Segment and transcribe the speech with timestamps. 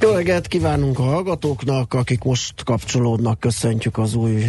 [0.00, 4.44] Jó reggelt kívánunk a hallgatóknak, akik most kapcsolódnak, köszöntjük az új,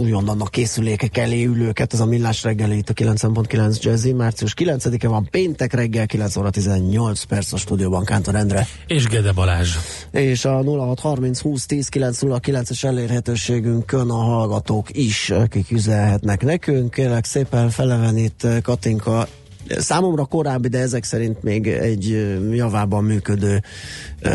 [0.00, 5.28] újonnan készülékek elé ülőket, ez a Millás reggeli itt a 9.9 Jazzy, március 9-e van,
[5.30, 8.66] péntek reggel, 9 óra 18 perc a stúdióban Kántor Endre.
[8.86, 9.76] És Gede Balázs.
[10.10, 16.90] És a 0630 20 10 909-es elérhetőségünkön a hallgatók is, akik üzelhetnek nekünk.
[16.90, 19.26] Kérlek szépen feleven itt Katinka
[19.68, 23.62] számomra korábbi, de ezek szerint még egy javában működő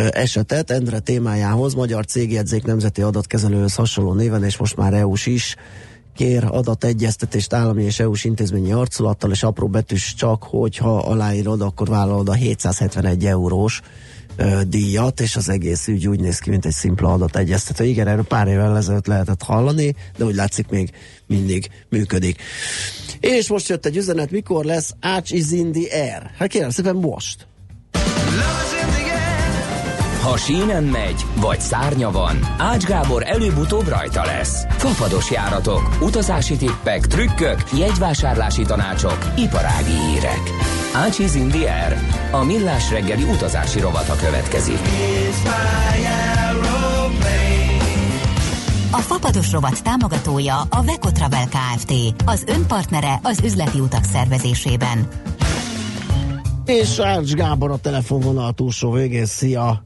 [0.09, 5.55] esetet Endre témájához, magyar cégjegyzék nemzeti adatkezelőhöz hasonló néven, és most már EU-s is
[6.15, 12.30] kér adategyeztetést állami és EU-s intézményi arculattal, és apró betűs csak, hogyha aláírod, akkor vállalod
[12.30, 13.82] a 771 eurós
[14.68, 17.84] díjat, és az egész ügy úgy néz ki, mint egy szimpla adategyeztető.
[17.84, 20.91] Igen, erről pár évvel ezelőtt lehetett hallani, de úgy látszik még
[21.26, 22.41] mindig működik.
[23.20, 26.32] És most jött egy üzenet, mikor lesz Arch is in the air?
[26.38, 27.48] Hát kérem szépen most.
[30.21, 34.65] Ha sínen megy, vagy szárnya van, Ács Gábor előbb-utóbb rajta lesz.
[34.70, 40.41] Fafados járatok, utazási tippek, trükkök, jegyvásárlási tanácsok, iparági hírek.
[40.93, 41.98] Ács is in the air.
[42.32, 44.80] A millás reggeli utazási rovata következik.
[48.91, 51.93] A Fapados rovat támogatója a Veco Travel Kft.
[52.26, 55.08] Az önpartnere az üzleti utak szervezésében.
[56.65, 59.84] És Ács Gábor a telefonvonal túlsó végén, szia!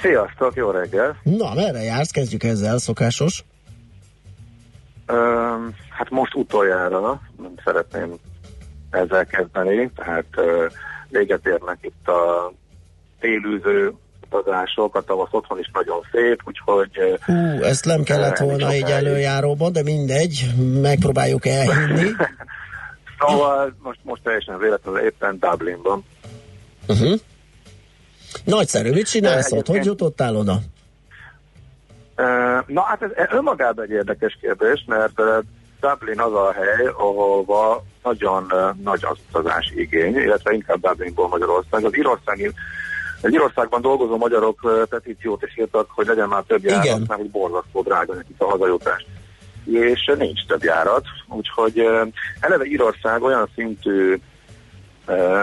[0.00, 1.16] Sziasztok, jó reggel!
[1.22, 2.10] Na, merre jársz?
[2.10, 3.44] Kezdjük ezzel, szokásos.
[5.06, 8.12] Öm, hát most utoljára nem szeretném
[8.90, 10.26] ezzel kezdeni, tehát
[11.08, 12.52] véget érnek itt a
[13.20, 13.92] télűző
[14.30, 17.20] utazások, a tavasz otthon is nagyon szép, úgyhogy...
[17.24, 20.46] Hú, ezt nem kellett volna így előjáróban, de mindegy,
[20.80, 22.10] megpróbáljuk elhinni.
[23.18, 26.04] Szóval most, most teljesen véletlenül éppen Dublinban.
[26.88, 27.20] Uh-huh.
[28.44, 29.66] Nagyszerű, mit csinálsz ott?
[29.66, 30.58] Hogy jutottál oda?
[32.66, 35.20] Na hát ez önmagában egy érdekes kérdés, mert
[35.88, 38.52] Dublin az a hely, ahova nagyon
[38.82, 41.84] nagy az utazási igény, illetve inkább Dublinból Magyarország.
[41.84, 42.52] Az írországi
[43.22, 47.04] az Írországban dolgozó magyarok petíciót is írtak, hogy legyen már több járat, Igen.
[47.06, 49.06] mert hogy borzasztó drága nekik a hazajutás.
[49.64, 51.78] És nincs több járat, úgyhogy
[52.40, 54.18] eleve Írország olyan szintű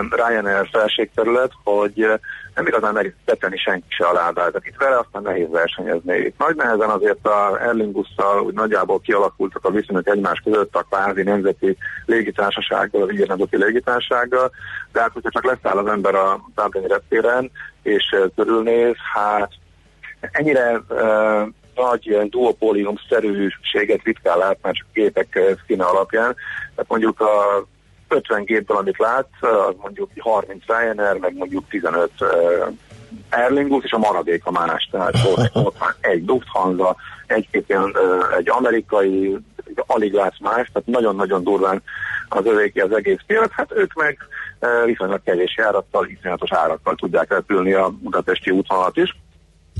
[0.09, 2.07] Ryanair felségterület, hogy
[2.55, 6.17] nem igazán meg betenni senki se a lábát itt vele, aztán nehéz versenyezni.
[6.17, 11.23] Itt nagy nehezen azért a Erlingusszal úgy nagyjából kialakultak a viszonyok egymás között a kvázi
[11.23, 14.51] nemzeti légitársasággal, az ír nemzeti légitársasággal,
[14.91, 17.51] de hát hogyha csak leszáll az ember a Dublini reptéren,
[17.81, 19.51] és körülnéz, hát
[20.19, 26.35] ennyire uh, nagy ilyen duopólium-szerűséget ritkán lát már csak gépek uh, színe alapján.
[26.75, 27.65] Tehát mondjuk a
[28.13, 32.27] 50 gépből, amit látsz, uh, az mondjuk 30 Ryanair, meg mondjuk 15 uh,
[33.29, 34.89] Aer Lingus, és a maradék a más.
[34.91, 36.95] Tehát ott, ott van egy Lufthansa,
[37.27, 37.95] egy-két ilyen,
[38.37, 39.37] egy amerikai,
[39.75, 41.83] alig látsz más, tehát nagyon-nagyon durván
[42.29, 43.51] az övéki az egész piac.
[43.51, 44.17] Hát ők meg
[44.85, 49.15] viszonylag kevés járattal, iszonyatos árakkal tudják repülni a budapesti útvonalat is.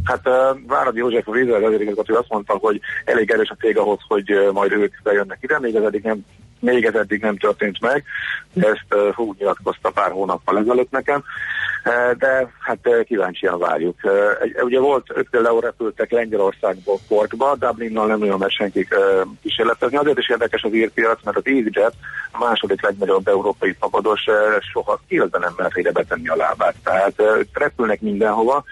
[0.04, 4.00] Hát uh, Váradi József a vízzel vezérigazgató azt mondta, hogy elég erős a tég ahhoz,
[4.08, 6.26] hogy uh, majd ők bejönnek ide, még ez eddig nem,
[6.60, 8.04] még ez eddig nem történt meg.
[8.56, 11.24] Ezt uh, hú nyilatkozta pár hónappal ezelőtt nekem,
[12.18, 13.96] de hát uh, kíváncsian várjuk.
[14.64, 19.98] Ugye volt, ők például repültek Lengyelországból Korkba, Dublinnal nem olyan mert senkik uh, kísérletezni.
[19.98, 21.94] Azért is érdekes az írpiac, mert az EasyJet,
[22.32, 26.76] a második legnagyobb európai szabados, uh, soha életben nem mert ide betenni a lábát.
[26.84, 27.22] Tehát
[27.54, 28.64] repülnek mindenhova,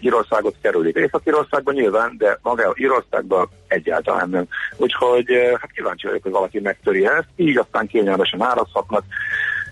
[0.00, 0.96] Írországot kerülik.
[0.96, 4.46] Észak-Írországban nyilván, de maga Írországban egyáltalán nem.
[4.76, 9.04] Úgyhogy eh, hát kíváncsi vagyok, hogy valaki megtöri ezt, így aztán kényelmesen árazhatnak.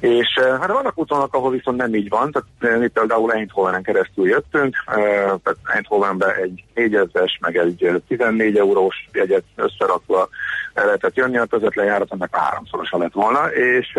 [0.01, 3.83] És eh, hát vannak útvonalak, ahol viszont nem így van, tehát eh, mi például Eindhovenen
[3.83, 4.95] keresztül jöttünk, eh,
[5.43, 10.29] tehát Eindhovenbe egy 4000-es, meg egy eh, 14 eurós jegyet összerakva
[10.75, 13.99] lehetett jönni, a közvetlen járat ennek háromszorosa lett volna, és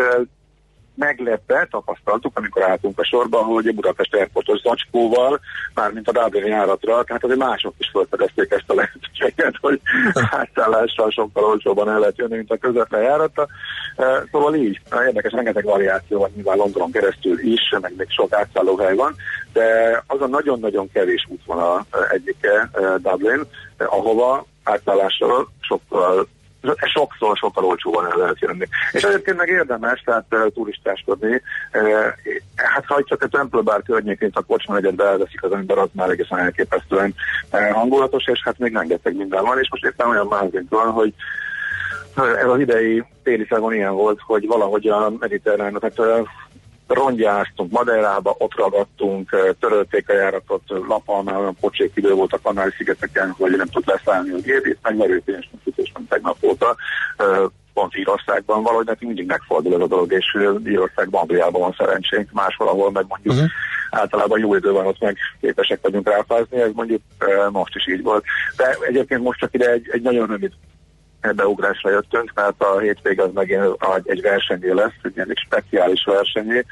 [1.02, 5.40] meglepve tapasztaltuk, amikor álltunk a sorba, hogy a Budapest Airportos zacskóval,
[5.74, 9.80] mármint a Dublin járatra, tehát azért mások is felfedezték ezt a lehetőséget, hogy
[10.30, 13.48] átszállással sokkal olcsóban el lehet jönni, mint a közvetlen járata.
[14.30, 19.14] Szóval így, érdekes, rengeteg variáció van nyilván Londonon keresztül is, meg még sok átszállóhely van,
[19.52, 19.64] de
[20.06, 23.40] az a nagyon-nagyon kevés útvonal egyike Dublin,
[23.76, 26.26] ahova átszállással sokkal
[26.94, 28.68] sokszor sokkal olcsóban el lehet jönni.
[28.92, 31.42] És egyébként meg érdemes, tehát uh, turistáskodni.
[31.72, 32.06] Uh,
[32.56, 36.10] hát ha csak a Temple Bar környékén a kocsma negyedbe elveszik az ember, az már
[36.10, 37.14] egészen elképesztően
[37.52, 41.14] uh, hangulatos, és hát még rengeteg minden van, és most éppen olyan mázunk van, hogy
[42.14, 46.26] ez az idei téli ilyen volt, hogy valahogy a mediterrán, tehát
[46.94, 53.56] rongyáztunk Madeirába, ott ragadtunk, törölték a járatot, Lapalmán olyan pocsék idő volt a Kanári-szigeteken, hogy
[53.56, 56.76] nem tud leszállni a gép, megverő pénzsnökítés van tegnap óta,
[57.72, 62.68] pont Írországban valahogy nekünk mindig megfordul ez a dolog, és Írországban, Angliában van szerencsénk, máshol,
[62.68, 63.50] ahol meg mondjuk uh-huh.
[63.90, 67.00] általában jó idő van, ott meg képesek vagyunk ráfázni, ez mondjuk
[67.50, 68.24] most is így volt.
[68.56, 70.52] De egyébként most csak ide egy, egy nagyon rövid
[71.30, 73.62] beugrásra jöttünk, mert a hétvég az megint
[74.04, 76.64] egy versenyé lesz, egy egy speciális versenyé,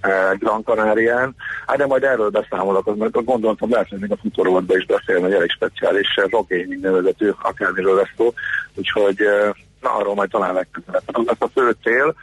[0.00, 1.34] eh, Gran Canarián.
[1.66, 5.32] Hát de majd erről beszámolok, mert gondoltam, lehet, hogy még a futórovatban is beszélni, hogy
[5.32, 8.32] elég speciális eh, rock gaming nevezetű, akármiről lesz szó,
[8.74, 9.50] úgyhogy eh,
[9.80, 11.02] na, arról majd talán legközelebb.
[11.26, 12.14] Lesz a fő cél,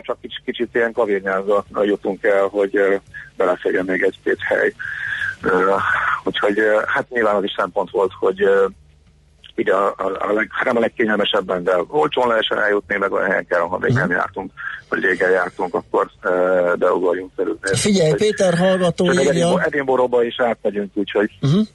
[0.00, 3.00] csak kicsit, kicsit ilyen kavérnyázva jutunk el, hogy
[3.36, 4.74] beleférjen még egy-két hely.
[6.24, 8.48] Úgyhogy hát nyilván az is szempont volt, hogy
[9.58, 13.46] ugye a, a, a, leg, nem a legkényelmesebben, de olcsón lehessen eljutni, meg olyan helyen
[13.46, 14.52] kell, ha még nem jártunk,
[14.88, 16.30] vagy régen jártunk, akkor e,
[16.76, 17.58] beugorjunk felül.
[17.62, 19.62] Figyelj, Péter hallgató írja...
[19.62, 21.30] Edinburghba is átmegyünk, úgyhogy...
[21.40, 21.66] Uh-huh.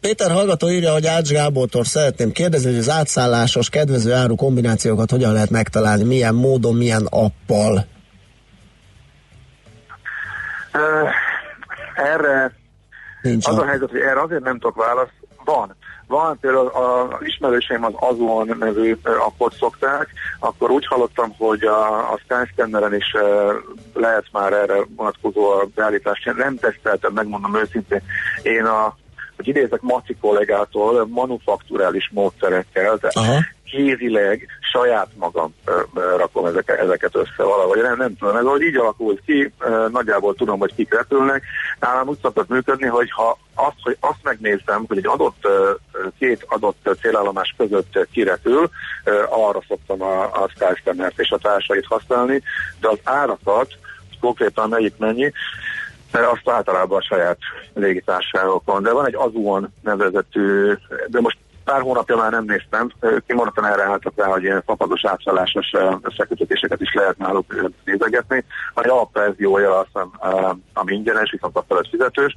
[0.00, 5.32] Péter hallgató írja, hogy Ács Gábortól szeretném kérdezni, hogy az átszállásos kedvező áru kombinációkat hogyan
[5.32, 7.86] lehet megtalálni, milyen módon, milyen appal?
[10.72, 11.08] Uh,
[11.94, 12.52] erre
[13.24, 15.12] Nincs az a helyzet, hogy erre azért nem tudok választ.
[15.44, 15.76] Van.
[16.06, 20.08] Van például az ismerőseim az Azon nevű appot szokták,
[20.38, 23.14] akkor úgy hallottam, hogy a, a Skyscanneren is
[23.94, 26.34] lehet már erre vonatkozó a beállítást.
[26.36, 28.02] Nem teszteltem, megmondom őszintén.
[28.42, 28.96] Én a
[29.36, 33.40] hogy idézek Maci kollégától, manufakturális módszerekkel, de Aha
[33.74, 35.54] kézileg saját magam
[36.16, 37.82] rakom ezeket, ezeket össze valahogy.
[37.82, 39.52] Nem, nem tudom, ez hogy így alakult ki,
[39.90, 41.42] nagyjából tudom, hogy kik repülnek.
[41.80, 45.48] Nálam úgy szokott működni, hogy ha azt, hogy azt megnézem, hogy egy adott,
[46.18, 48.70] két adott célállomás között kirepül,
[49.28, 52.42] arra szoktam a, a Skyscanner-t és a társait használni,
[52.80, 53.68] de az árakat,
[54.20, 55.32] konkrétan melyik mennyi,
[56.12, 57.38] azt általában a saját
[57.74, 58.82] légitársaságokon.
[58.82, 60.72] De van egy Azuon nevezetű,
[61.06, 62.90] de most pár hónapja már nem néztem,
[63.26, 65.72] kimondottan erre álltak rá, hogy ilyen fapados átszállásos
[66.02, 68.44] összekötetéseket is lehet náluk nézegetni.
[68.74, 70.10] A alapverziója hiszem,
[70.72, 72.34] ami ingyenes, viszont a felett fizetős.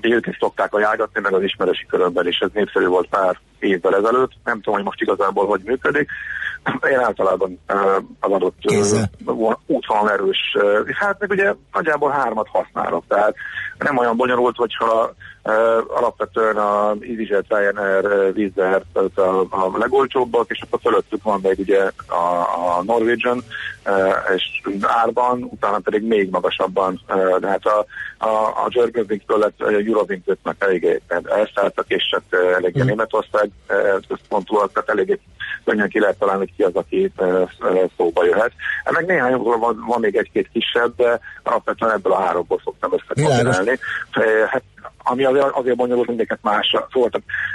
[0.00, 2.38] Ők is szokták ajánlgatni, meg az ismerősi körömben is.
[2.38, 4.32] Ez népszerű volt pár évvel ezelőtt.
[4.44, 6.08] Nem tudom, hogy most igazából hogy működik.
[6.90, 7.60] Én általában
[8.20, 8.56] az adott
[9.66, 10.56] útvonal erős.
[10.94, 13.34] Hát meg ugye nagyjából hármat használok, tehát
[13.78, 15.14] nem olyan bonyolult, hogyha
[15.88, 18.58] alapvetően a EasyJet, Ryanair, Wizz
[19.14, 19.20] a,
[19.50, 22.24] a legolcsóbbak, és akkor fölöttük van még ugye a,
[22.76, 23.44] a Norwegian,
[24.34, 27.00] és árban, utána pedig még magasabban,
[27.40, 27.86] de hát a,
[28.18, 32.22] a, a Germanwings-től lett Eurowings-nek eléggé elszálltak, és csak
[32.56, 32.86] eléggé mm.
[32.86, 33.47] Németország
[34.08, 35.20] központúak, tehát eléggé
[35.64, 37.12] könnyen ki lehet találni, hogy ki az, aki
[37.96, 38.52] szóba jöhet.
[38.90, 43.78] Meg néhány van, van még egy-két kisebb, de alapvetően ebből a háromból szoktam összekombinálni.
[44.46, 44.62] Hát
[44.98, 47.10] ami azért, azért bonyolult, mindegyiknek más, szóval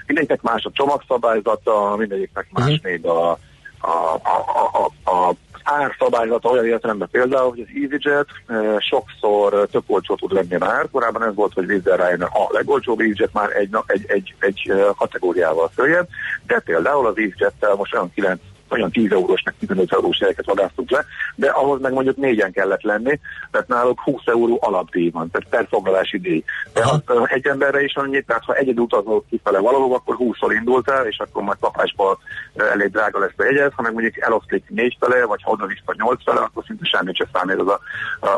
[0.06, 2.84] mindegyiknek más a csomagszabályzata, mindegyiknek más uh-huh.
[2.84, 3.32] még a,
[3.80, 10.16] a, a, a, a árszabályzata olyan értelemben például, hogy az EasyJet e, sokszor tök olcsó
[10.16, 10.88] tud lenni már.
[10.92, 16.08] Korábban ez volt, hogy Wizz a legolcsóbb EasyJet már egy, egy, egy, egy kategóriával följebb,
[16.48, 18.40] de például az EasyJet-tel most olyan 9
[18.74, 22.82] olyan 10 eurós, meg 15 eurós helyeket vadásztunk le, de ahhoz meg mondjuk négyen kellett
[22.82, 23.20] lenni,
[23.52, 26.44] mert náluk 20 euró alapdíj van, tehát per foglalási díj.
[26.74, 31.06] De az, egy emberre is annyi, tehát ha egyedül utazol kifele valahol, akkor 20-szor indultál,
[31.08, 32.20] és akkor majd kapásból
[32.56, 35.94] elég drága lesz a jegyet, ha meg mondjuk eloszlik négy fele, vagy ha oda vissza
[35.98, 37.80] 8 fele, akkor szinte semmit sem számít az a,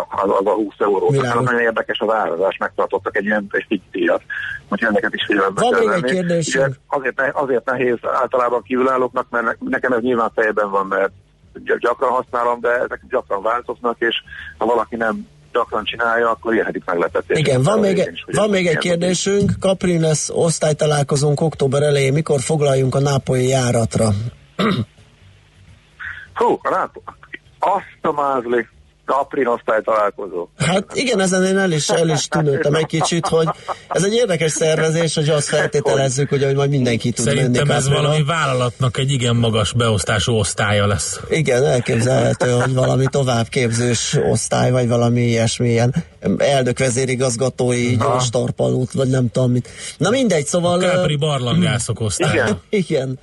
[0.10, 1.12] az, az a 20 euró.
[1.12, 4.22] Tehát nagyon érdekes az árazás, megtartottak egy ilyen egy díjat.
[4.70, 6.18] Úgyhogy ennek is figyelembe kell venni.
[6.88, 11.12] Azért, azért nehéz általában kívülállóknak, mert nekem ez nyilván fejben van, mert
[11.80, 14.16] gyakran használom, de ezek gyakran változnak, és
[14.58, 17.40] ha valaki nem gyakran csinálja, akkor érhetik meglepetés.
[17.40, 19.52] Igen, van még, egy, van még egy kérdésünk.
[19.60, 24.10] Caprines osztálytalálkozónk október elején, mikor foglaljunk a nápolyi járatra?
[26.34, 27.06] Hú, a nápolyi.
[27.60, 28.68] Azt a mázli.
[29.06, 30.48] Caprin osztály találkozó.
[30.58, 33.48] Hát igen, ezen én el is, el is tűnődtem egy kicsit, hogy
[33.90, 37.90] ez egy érdekes szervezés, hogy azt feltételezzük, hogy, hogy majd mindenki tud Szerintem menni ez
[37.90, 41.20] valami vállalatnak egy igen magas beosztású osztálya lesz.
[41.30, 45.96] Igen, elképzelhető, hogy valami továbbképzős osztály, vagy valami ilyesmi ilyen
[46.38, 49.70] eldök vezérigazgatói gyors tarpalút, vagy nem tudom mit.
[49.98, 50.80] Na mindegy, szóval...
[50.80, 52.44] A Capri barlangászok osztálya.
[52.44, 52.60] Igen.
[52.70, 53.20] Igen.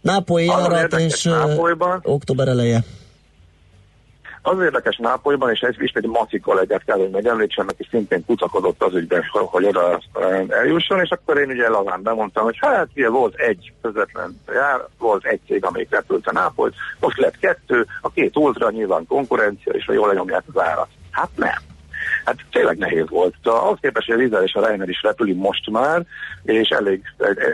[0.00, 2.00] Nápoly járat és Nápolyban.
[2.02, 2.84] október eleje.
[4.46, 8.94] Az érdekes Nápolyban, és ez ismét Maci kollégát kell, hogy megemlítsem, aki szintén kutakodott az
[8.94, 10.00] ügyben, hogy oda
[10.48, 15.24] eljusson, és akkor én ugye lazán bemondtam, hogy hát ugye volt egy közvetlen jár, volt
[15.24, 19.88] egy cég, amelyik repült a Nápolyt, most lett kettő, a két ultra nyilván konkurencia, és
[19.92, 20.88] jól lenyomják az árat.
[21.10, 21.73] Hát nem.
[22.24, 23.34] Hát tényleg nehéz volt.
[23.42, 26.02] De ahhoz képest, hogy a Lizer és a Reiner is repüli most már,
[26.42, 27.02] és elég,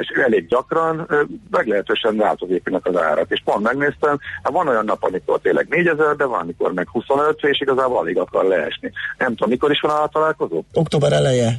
[0.00, 1.08] és elég gyakran,
[1.50, 3.30] meglehetősen változékonynak az árak.
[3.30, 7.38] És pont megnéztem, hát van olyan nap, amikor tényleg 4000, de van, amikor meg 25,
[7.42, 8.92] és igazából alig akar leesni.
[9.18, 10.62] Nem tudom, mikor is van a találkozó?
[10.72, 11.52] Október eleje.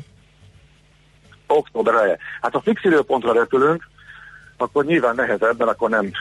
[1.48, 2.18] Október eleje.
[2.42, 3.90] Hát ha fix időpontra repülünk,
[4.62, 6.12] akkor nyilván nehezebb, mert akkor nem,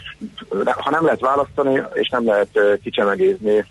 [0.65, 3.65] ha nem lehet választani, és nem lehet kicsemegézni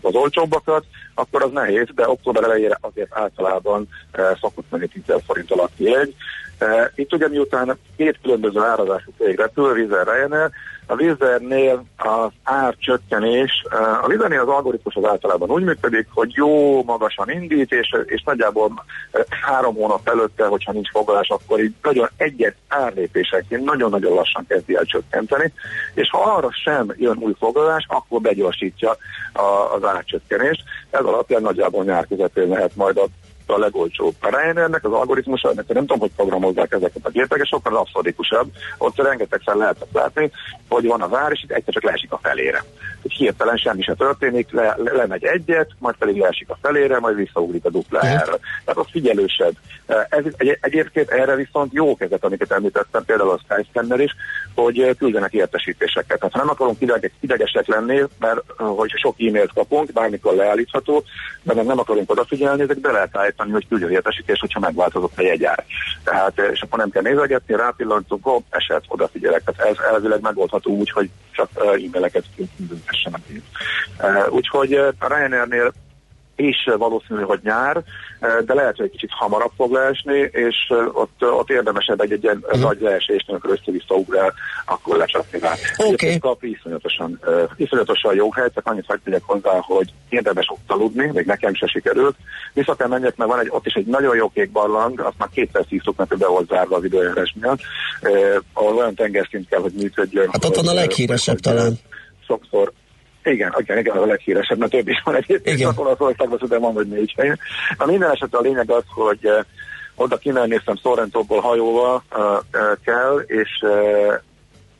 [0.00, 3.88] az olcsóbbakat, akkor az nehéz, de október elejére azért általában
[4.40, 6.14] szokott menni 10 forint alatt jegy.
[6.94, 10.50] Itt ugye miután két különböző árazású cég repül, Vizer Ryanair,
[10.86, 16.82] a Vizernél az árcsökkenés, uh, a Vizernél az algoritmus az általában úgy működik, hogy jó
[16.82, 22.08] magasan indít, és, és nagyjából uh, három hónap előtte, hogyha nincs foglalás, akkor így nagyon
[22.16, 25.52] egyet árlépéseként nagyon-nagyon lassan kezdi el csökkenteni,
[25.94, 28.96] és ha arra sem jön új foglalás, akkor begyorsítja
[29.74, 30.62] az árcsökkenést.
[30.90, 33.06] Ez alapján nagyjából nyár lehet majd a
[33.50, 34.14] a legolcsóbb.
[34.20, 38.50] A Ryanairnek az algoritmusa, ennek nem tudom, hogy programozzák ezeket a gépeket, sokkal abszurdikusabb.
[38.78, 40.30] Ott rengetegszer lehet azt látni,
[40.68, 42.64] hogy van az ár, és itt egyszer csak leesik a felére.
[43.02, 47.16] Hogy hirtelen semmi se történik, le, le, lemegy egyet, majd pedig leesik a felére, majd
[47.16, 48.38] visszaugrik a dupla erre.
[48.64, 49.52] Tehát az figyelősebb.
[50.08, 54.14] Ez, egy, egyébként erre viszont jó kezet, amiket említettem, például a Skyscanner is,
[54.54, 56.18] hogy küldenek értesítéseket.
[56.18, 61.04] Tehát ha nem akarunk ideg, idegesek lenni, mert hogy sok e-mailt kapunk, bármikor leállítható,
[61.42, 65.64] de nem akarunk odafigyelni, ezek be lehet állítani, hogy küldjön értesítés, hogyha megváltozott a jegyár.
[66.04, 69.42] Tehát, és akkor nem kell nézegetni, rápillantunk, hopp, eset, odafigyelek.
[69.44, 73.20] Tehát ez elvileg megoldható úgy, hogy csak e-maileket küldhessenek.
[74.30, 75.72] Úgyhogy a Ryanairnél
[76.36, 77.82] és valószínű, hogy nyár,
[78.20, 80.56] de lehet, hogy egy kicsit hamarabb fog leesni, és
[80.92, 82.60] ott, ott érdemesebb egy, egy ilyen uh-huh.
[82.60, 84.32] nagy leesést, amikor össze-vissza ugrál,
[84.66, 85.52] akkor lecsapni rá.
[85.76, 86.20] Okay.
[86.40, 91.54] iszonyatosan, uh, iszonyatosan jó hely, csak annyit tegyek hozzá, hogy érdemes ott aludni, még nekem
[91.54, 92.16] se sikerült.
[92.52, 95.28] Vissza kell menjek, mert van egy, ott is egy nagyon jó kék barlang, azt már
[95.32, 97.60] kétszer szívtuk, mert be volt zárva az időjárás miatt,
[98.02, 100.28] uh, ahol olyan tengerszint kell, hogy működjön.
[100.32, 101.72] Hát ott van a leghíresebb talán.
[102.26, 102.72] Sokszor
[103.24, 106.74] igen, igen, igen, az a leghíresebb, mert több is van egyébként, akkor az országban, van,
[106.74, 107.38] vagy négy helyen.
[107.78, 109.44] Na minden esetre a lényeg az, hogy uh,
[109.94, 114.14] oda kimennéztem Sorrentóból hajóval uh, uh, kell, és uh,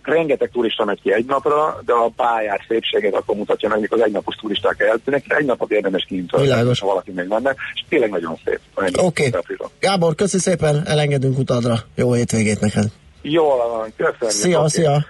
[0.03, 4.05] rengeteg turista megy ki egy napra, de a pályát szépséget akkor mutatja meg, mikor az
[4.05, 5.25] egynapos turisták eltűnnek.
[5.29, 6.81] Egy napot érdemes Világos.
[6.81, 8.61] ha valaki még menne, és tényleg nagyon szép.
[8.99, 9.27] Oké.
[9.27, 9.57] Okay.
[9.81, 11.75] Gábor, köszi szépen, elengedünk utadra.
[11.95, 12.85] Jó hétvégét neked.
[13.23, 14.31] Jól van, köszönjük.
[14.31, 14.69] Szia, oké.
[14.69, 15.05] szia.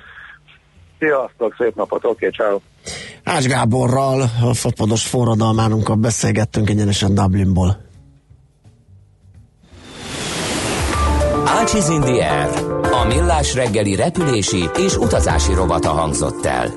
[0.98, 2.58] Sziasztok, szép napot, oké, ciao.
[3.24, 7.90] Ács Gáborral, a fapados forradalmánunkkal beszélgettünk egyenesen Dublinból.
[11.46, 12.64] Ácsiz in the Air,
[13.02, 16.70] a millás reggeli repülési és utazási rovata hangzott el.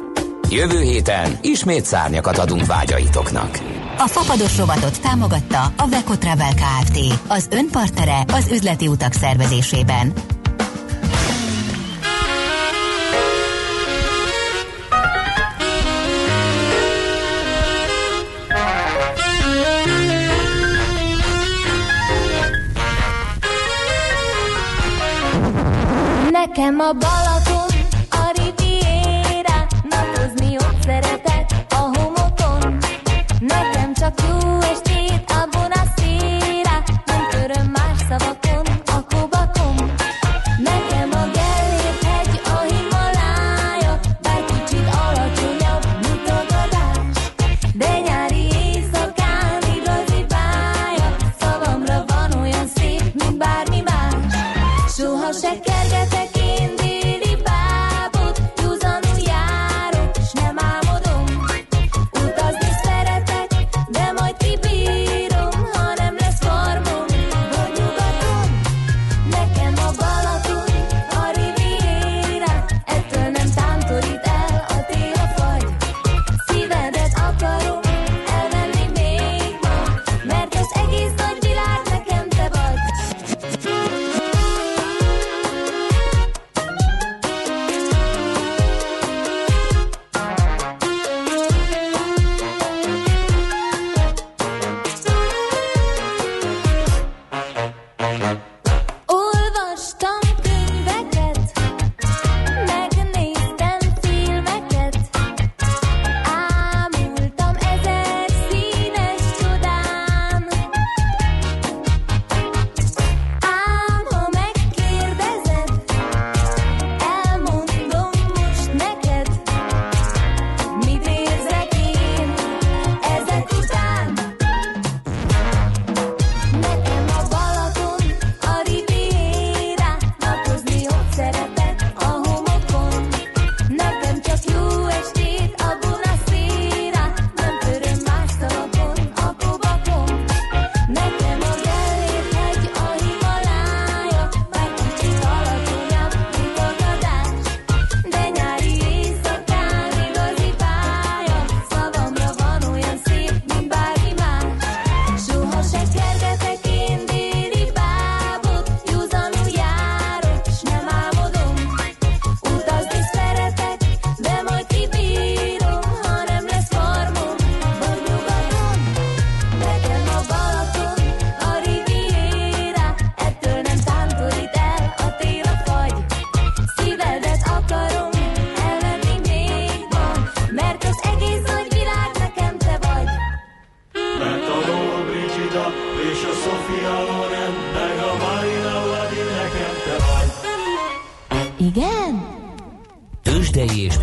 [0.50, 3.60] Jövő héten ismét szárnyakat adunk vágyaitoknak.
[3.98, 7.00] A Fapados rovatot támogatta a Veco Travel Kft.
[7.28, 10.14] Az önpartere az üzleti utak szervezésében.
[26.46, 27.35] Nekem a Balaton,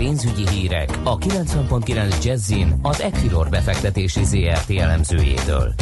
[0.02, 5.73] pénzügyi hírek a 90.9 Jazzin az Equilor befektetési ZRT elemzőjétől.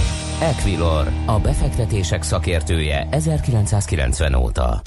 [0.41, 4.83] Equilor, a befektetések szakértője 1990 óta.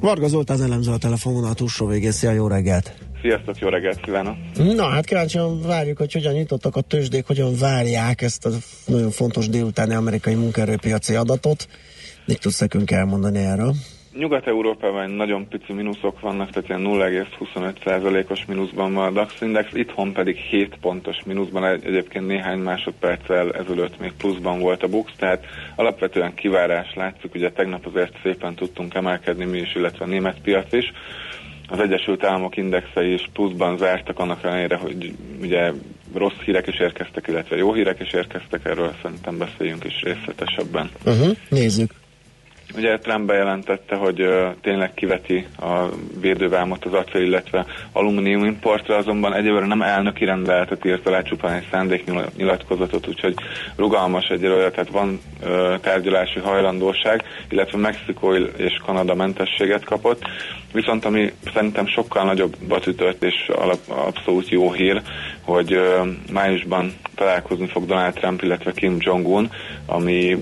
[0.00, 2.10] Varga Zoltán elemző a telefonon a túlsó végén.
[2.10, 2.94] Szia, jó reggelt!
[3.20, 4.34] Sziasztok, jó reggelt kívánok!
[4.56, 8.50] Na, hát kíváncsian várjuk, hogy hogyan nyitottak a tőzsdék, hogyan várják ezt a
[8.86, 11.68] nagyon fontos délutáni amerikai munkaerőpiaci adatot.
[12.26, 13.74] Mit tudsz nekünk elmondani erről?
[14.12, 20.36] Nyugat-Európában nagyon pici mínuszok vannak, tehát ilyen 0,25%-os mínuszban van a DAX Index, itthon pedig
[20.36, 25.44] 7 pontos mínuszban, egy- egyébként néhány másodperccel ezelőtt még pluszban volt a BUX, tehát
[25.76, 30.72] alapvetően kivárás látszik, ugye tegnap azért szépen tudtunk emelkedni mi is, illetve a német piac
[30.72, 30.92] is.
[31.68, 35.72] Az Egyesült Államok indexei is pluszban zártak, annak ellenére, hogy ugye
[36.14, 40.90] rossz hírek is érkeztek, illetve jó hírek is érkeztek, erről szerintem beszéljünk is részletesebben.
[41.06, 41.36] Uh-huh.
[41.48, 41.90] Nézzük.
[42.76, 45.88] Ugye Trump bejelentette, hogy uh, tényleg kiveti a
[46.20, 51.66] védővámot az acél, illetve alumínium importra, azonban egyelőre nem elnöki rendeletet írt alá csupán egy
[51.70, 53.34] szándéknyilatkozatot, úgyhogy
[53.76, 60.22] rugalmas egyelőre, tehát van uh, tárgyalási hajlandóság, illetve Mexikó és Kanada mentességet kapott.
[60.72, 65.02] Viszont ami szerintem sokkal nagyobbat ütött, és alap, abszolút jó hír,
[65.42, 69.50] hogy uh, májusban találkozni fog Donald Trump, illetve Kim Jong-un,
[69.86, 70.36] ami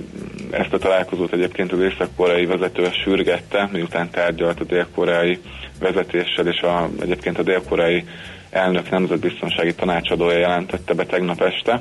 [0.51, 5.39] ezt a találkozót egyébként az észak-koreai vezető sürgette, miután tárgyalt a dél-koreai
[5.81, 8.05] vezetéssel, és a, egyébként a dél-koreai
[8.51, 11.81] elnök nemzetbiztonsági tanácsadója jelentette be tegnap este,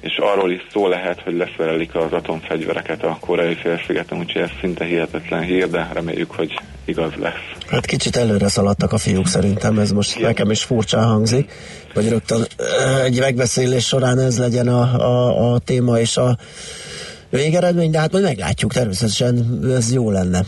[0.00, 4.84] és arról is szó lehet, hogy leszerelik az atomfegyvereket a koreai félszigeten, úgyhogy ez szinte
[4.84, 6.52] hihetetlen hír, de reméljük, hogy
[6.84, 7.66] igaz lesz.
[7.68, 10.28] Hát kicsit előre szaladtak a fiúk szerintem, ez most Igen.
[10.28, 11.52] nekem is furcsán hangzik,
[11.94, 12.46] hogy rögtön
[13.04, 16.36] egy megbeszélés során ez legyen a, a, a téma és a
[17.30, 20.40] végeredmény, de hát majd meglátjuk, természetesen ez jó lenne.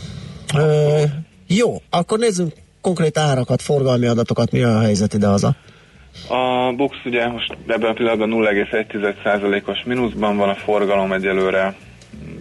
[0.57, 1.01] Ö,
[1.47, 5.55] jó, akkor nézzünk konkrét árakat, forgalmi adatokat, mi a helyzet idehaza?
[6.27, 11.75] A Bux ugye most ebben a pillanatban 0,1%-os mínuszban van, a forgalom egyelőre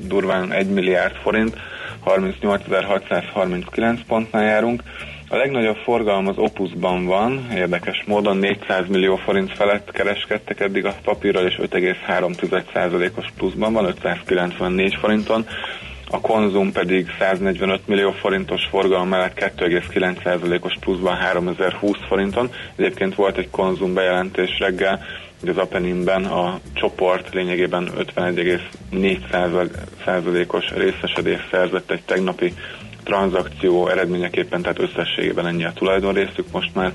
[0.06, 1.56] durván 1 milliárd forint,
[2.04, 4.82] 38.639 pontnál járunk.
[5.32, 10.94] A legnagyobb forgalom az Opusban van, érdekes módon 400 millió forint felett kereskedtek eddig a
[11.04, 15.46] papírral, és 5,3%-os pluszban van, 594 forinton.
[16.10, 22.50] A konzum pedig 145 millió forintos forgalom mellett 2,9%-os pluszban 3020 forinton.
[22.76, 25.04] Egyébként volt egy konzum bejelentés reggel,
[25.40, 32.52] hogy az Apeninben a csoport lényegében 51,4%-os részesedést szerzett egy tegnapi
[33.04, 36.92] tranzakció eredményeképpen, tehát összességében ennyi a tulajdonrészük most már,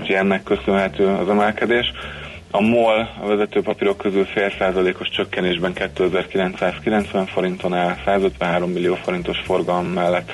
[0.00, 1.92] úgyhogy ennek köszönhető az emelkedés.
[2.50, 9.38] A MOL a vezető papírok közül fél százalékos csökkenésben 2990 forinton áll, 153 millió forintos
[9.44, 10.32] forgalom mellett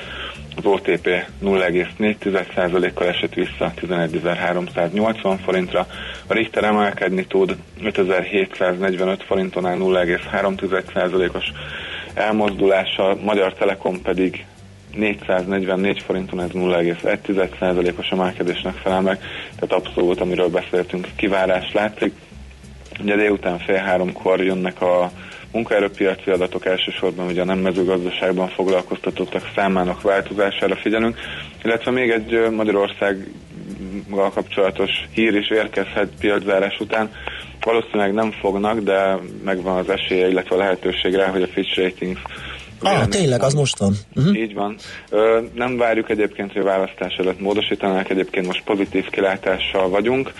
[0.57, 1.07] az OTP
[1.43, 5.87] 0,4%-kal esett vissza 11.380 forintra,
[6.27, 11.45] a Richter emelkedni tud 5745 forinton áll 0,3%-os
[12.13, 14.45] elmozdulással, Magyar Telekom pedig
[14.95, 19.19] 444 forinton, ez 0,1%-os emelkedésnek felel meg,
[19.59, 22.13] tehát abszolút, amiről beszéltünk, kivárás látszik.
[23.01, 25.11] Ugye délután fél háromkor jönnek a
[25.51, 31.17] munkaerőpiaci adatok elsősorban ugye a nem mezőgazdaságban foglalkoztatottak számának változására figyelünk,
[31.63, 37.11] illetve még egy ö, Magyarországgal kapcsolatos hír is érkezhet piaczárás után.
[37.61, 42.21] Valószínűleg nem fognak, de megvan az esélye, illetve a lehetőség rá, hogy a Fitch Ratings
[42.81, 43.95] Ah, tényleg, az most van.
[44.15, 44.37] Uh-huh.
[44.37, 44.75] így van.
[45.09, 50.33] Ö, nem várjuk egyébként, hogy a választás előtt módosítanák, egyébként most pozitív kilátással vagyunk,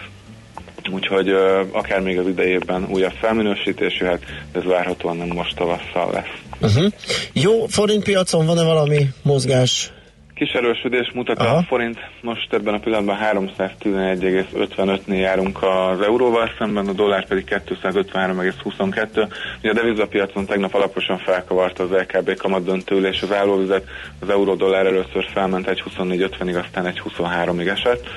[0.91, 6.39] úgyhogy ö, akár még az idejében újabb felminősítés jöhet, ez várhatóan nem most tavasszal lesz.
[6.62, 6.91] Uh-huh.
[7.34, 9.91] Jó, forintpiacon van-e valami mozgás?
[10.36, 11.56] Kis erősödés mutat Aha.
[11.56, 19.28] a forint, most ebben a pillanatban 311,55-nél járunk az euróval szemben, a dollár pedig 253,22.
[19.60, 23.84] Ugye a devizapiacon tegnap alaposan felkavarta az LKB kamatdöntőülés az állóvizet,
[24.19, 28.08] az euró-dollár először felment egy 24,50-ig, aztán egy 23-ig esett.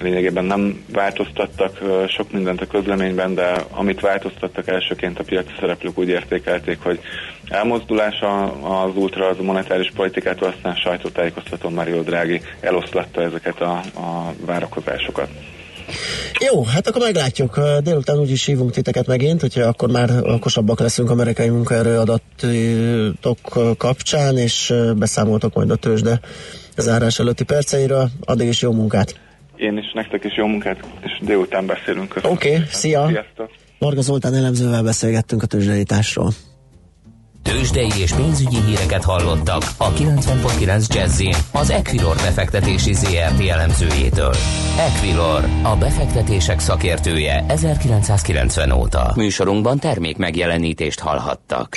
[0.00, 1.78] Lényegében nem változtattak
[2.08, 7.00] sok mindent a közleményben, de amit változtattak elsőként a piaci szereplők úgy értékelték, hogy
[7.48, 8.20] elmozdulás
[8.62, 15.28] az ultra, az monetáris politikától, aztán sajtótájékoztatón Mario Draghi eloszlatta ezeket a, a várakozásokat.
[16.40, 17.60] Jó, hát akkor meglátjuk.
[17.82, 23.38] Délután úgyis hívunk titeket megint, hogyha akkor már okosabbak leszünk amerikai munkaerő adatok
[23.78, 26.20] kapcsán, és beszámoltok majd a tőzsde
[26.76, 28.08] zárás előtti perceiről.
[28.24, 29.23] Addig is jó munkát!
[29.64, 32.14] Én is, nektek is jó munkát, és délután beszélünk.
[32.22, 33.06] Oké, okay, szia!
[33.06, 33.50] Sziasztok!
[33.78, 36.30] Marga Zoltán elemzővel beszélgettünk a tőzsdeításról.
[37.42, 44.34] Tőzsdei és pénzügyi híreket hallottak a 90.9 Jazzin az Equilor befektetési ZRT elemzőjétől.
[44.78, 49.12] Equilor, a befektetések szakértője 1990 óta.
[49.16, 51.76] Műsorunkban termék megjelenítést hallhattak.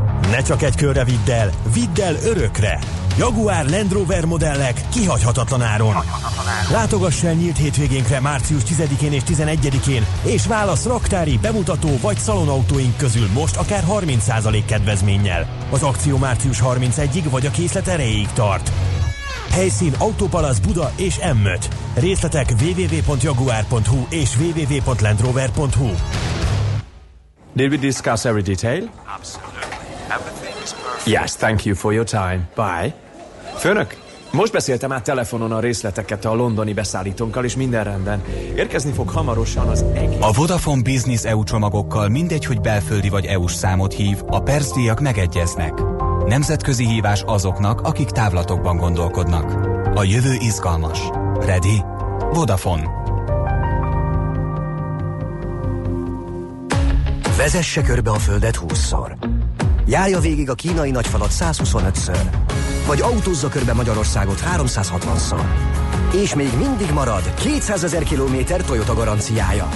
[0.31, 2.79] Ne csak egy körre vidd el, vidd el örökre!
[3.17, 5.95] Jaguar Land Rover modellek kihagyhatatlan áron.
[6.71, 13.27] Látogass el nyílt hétvégénkre március 10-én és 11-én, és válasz raktári, bemutató vagy szalonautóink közül
[13.33, 15.47] most akár 30% kedvezménnyel.
[15.69, 18.71] Az akció március 31-ig vagy a készlet erejéig tart.
[19.51, 21.65] Helyszín Autopalasz Buda és M5.
[21.93, 25.89] Részletek www.jaguar.hu és www.landrover.hu.
[27.53, 28.89] Did we discuss every detail?
[31.05, 32.49] Yes, thank you for your time.
[32.55, 32.93] Bye.
[33.55, 33.97] Főnök,
[34.31, 38.23] most beszéltem át telefonon a részleteket a londoni beszállítónkkal, és minden rendben.
[38.55, 40.17] Érkezni fog hamarosan az egész...
[40.19, 45.73] A Vodafone Business EU csomagokkal mindegy, hogy belföldi vagy EU-s számot hív, a percdíjak megegyeznek.
[46.25, 49.51] Nemzetközi hívás azoknak, akik távlatokban gondolkodnak.
[49.95, 50.99] A jövő izgalmas.
[51.39, 51.83] Ready?
[52.33, 52.89] Vodafone.
[57.37, 59.40] Vezesse körbe a Földet 20-szor.
[59.91, 62.19] Járja végig a kínai nagyfalat 125-ször.
[62.87, 65.43] Vagy autózza körbe Magyarországot 360-szor.
[66.23, 69.69] És még mindig marad 200 ezer kilométer Toyota garanciája.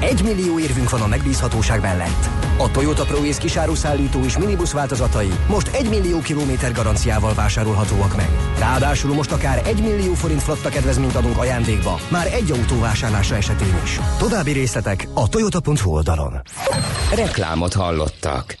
[0.00, 2.28] Egy millió érvünk van a megbízhatóság mellett.
[2.58, 8.28] A Toyota ProAce kisáruszállító és minibusz változatai most 1 millió kilométer garanciával vásárolhatóak meg.
[8.58, 13.80] Ráadásul most akár 1 millió forint flotta kedvezményt adunk ajándékba, már egy autó vásárlása esetén
[13.84, 14.00] is.
[14.18, 16.40] További részletek a toyota.hu oldalon.
[17.14, 18.60] Reklámot hallottak.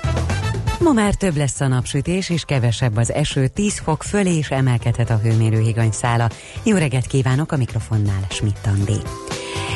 [0.81, 5.09] Ma már több lesz a napsütés, és kevesebb az eső, 10 fok fölé is emelkedhet
[5.09, 6.29] a hőmérőhigany szála.
[6.63, 8.97] Jó reggelt kívánok a mikrofonnál, Schmidt Andi.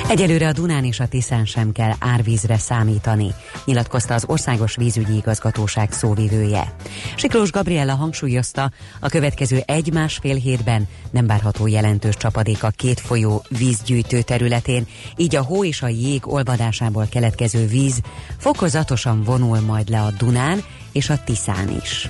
[0.10, 3.34] Egyelőre a Dunán és a Tiszán sem kell árvízre számítani,
[3.66, 6.76] nyilatkozta az Országos Vízügyi Igazgatóság szóvivője.
[7.16, 14.22] Siklós Gabriella hangsúlyozta, a következő egy-másfél hétben nem várható jelentős csapadék a két folyó vízgyűjtő
[14.22, 18.02] területén, így a hó és a jég olvadásából keletkező víz
[18.38, 20.64] fokozatosan vonul majd le a Dunán
[20.96, 22.10] és a Tiszán is.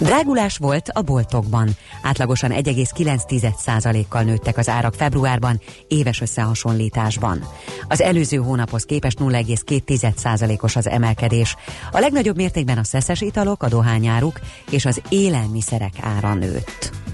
[0.00, 1.68] Drágulás volt a boltokban.
[2.02, 7.44] Átlagosan 1,9%-kal nőttek az árak februárban, éves összehasonlításban.
[7.88, 11.56] Az előző hónaphoz képest 0,2%-os az emelkedés.
[11.90, 14.40] A legnagyobb mértékben a szeszes italok, a dohányáruk
[14.70, 17.07] és az élelmiszerek ára nőtt.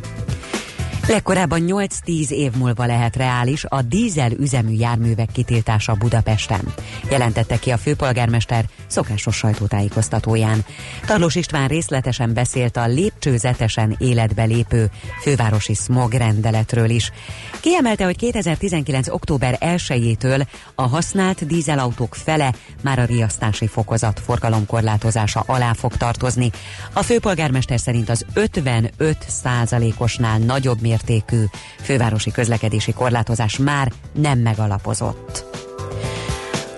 [1.09, 6.75] Legkorábban 8-10 év múlva lehet reális a dízel üzemű járművek kitiltása Budapesten,
[7.11, 10.65] jelentette ki a főpolgármester szokásos sajtótájékoztatóján.
[11.07, 14.91] Tarlós István részletesen beszélt a lépcsőzetesen életbe lépő
[15.23, 17.13] fővárosi smog rendeletről is.
[17.61, 19.09] Kiemelte, hogy 2019.
[19.09, 26.51] október 1-től a használt dízelautók fele már a riasztási fokozat forgalomkorlátozása alá fog tartozni.
[26.93, 31.45] A főpolgármester szerint az 55 százalékosnál nagyobb mértékű
[31.81, 35.45] fővárosi közlekedési korlátozás már nem megalapozott.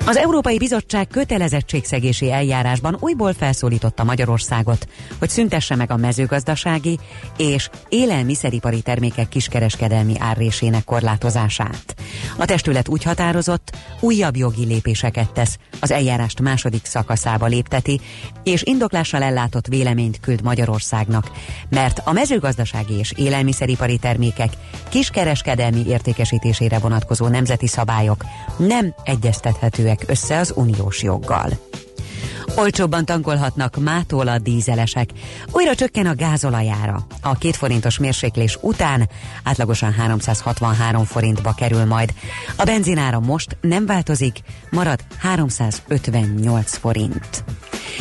[0.09, 4.89] Az Európai Bizottság kötelezettségszegési eljárásban újból felszólította Magyarországot,
[5.19, 6.99] hogy szüntesse meg a mezőgazdasági
[7.37, 11.95] és élelmiszeripari termékek kiskereskedelmi árrésének korlátozását.
[12.37, 18.01] A testület úgy határozott, újabb jogi lépéseket tesz, az eljárást második szakaszába lépteti,
[18.45, 21.31] és indoklással ellátott véleményt küld Magyarországnak,
[21.69, 24.53] mert a mezőgazdasági és élelmiszeripari termékek
[24.89, 28.25] kiskereskedelmi értékesítésére vonatkozó nemzeti szabályok
[28.57, 31.59] nem egyeztethetőek össze az uniós joggal.
[32.57, 35.11] Olcsóbban tankolhatnak mától a dízelesek.
[35.53, 37.07] Újra csökken a gázolajára.
[37.23, 39.09] A két forintos mérséklés után
[39.43, 42.15] átlagosan 363 forintba kerül majd.
[42.57, 44.39] A benzinára most nem változik,
[44.71, 47.45] marad 358 forint.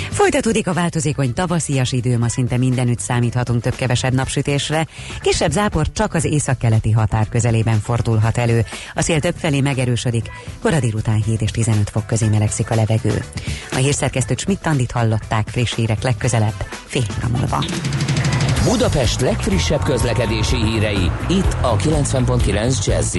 [0.10, 4.88] Folytatódik a változékony tavaszias idő, ma szinte mindenütt számíthatunk több-kevesebb napsütésre.
[5.22, 8.66] Kisebb zápor csak az északkeleti határ közelében fordulhat elő.
[8.94, 10.32] A szél többfelé megerősödik,
[10.62, 13.24] kora délután 7 és 15 fok közé melegszik a levegő.
[13.72, 17.64] A hírszerkesztőt Schmidt-Tandit hallották friss hírek legközelebb, fél óra múlva.
[18.64, 23.16] Budapest legfrissebb közlekedési hírei, itt a 90.9 jazz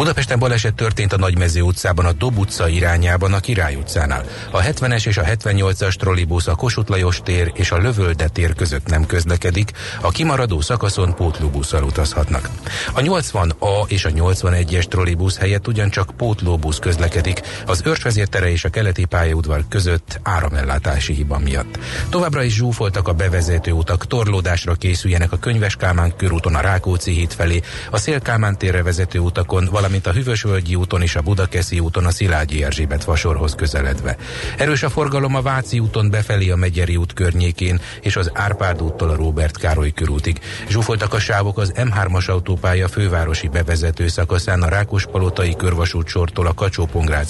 [0.00, 4.24] Budapesten baleset történt a Nagymező utcában, a Dob utca irányában, a Király utcánál.
[4.50, 8.86] A 70-es és a 78-as trollibusz a Kossuth Lajos tér és a Lövölde tér között
[8.86, 12.48] nem közlekedik, a kimaradó szakaszon pótlóbusszal utazhatnak.
[12.92, 19.04] A 80A és a 81-es trollibusz helyett ugyancsak pótlóbusz közlekedik az Őrsvezértere és a keleti
[19.04, 21.78] pályaudvar között áramellátási hiba miatt.
[22.08, 27.32] Továbbra is zsúfoltak a bevezető utak, torlódásra készüljenek a Könyves Kálmán körúton a Rákóczi híd
[27.32, 27.60] felé,
[27.90, 32.64] a Szélkálmán térre vezető utakon, valamint a Hűvösvölgyi úton és a Budakeszi úton a Szilágyi
[32.64, 34.16] Erzsébet vasorhoz közeledve.
[34.56, 39.10] Erős a forgalom a Váci úton befelé a Megyeri út környékén és az Árpád úttól
[39.10, 40.40] a Róbert Károly körútig.
[40.68, 46.88] Zsúfoltak a sávok az M3-as autópálya fővárosi bevezető szakaszán a Rákospalotai körvasút sortól a kacsó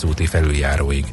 [0.09, 1.05] úti felüljáróig.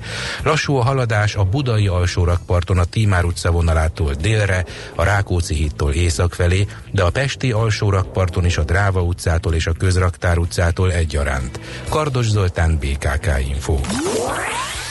[0.43, 6.33] Lassú a haladás a Budai alsórakparton a Tímár utca vonalától délre, a Rákóczi hídtól észak
[6.33, 11.36] felé, de a Pesti alsórakparton is a Dráva utcától és a Közraktár utcától egyaránt.
[11.89, 13.75] Kardos Zoltán, BKK Info.